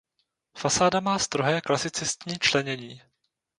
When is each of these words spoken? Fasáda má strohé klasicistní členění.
Fasáda 0.57 0.99
má 0.99 1.19
strohé 1.19 1.61
klasicistní 1.61 2.39
členění. 2.39 3.01